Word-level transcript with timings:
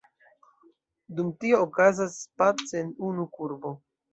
Dum 1.19 1.29
tio 1.45 1.61
okazas 1.67 2.17
space 2.25 2.83
unu 3.11 3.31
kurbo. 3.37 3.79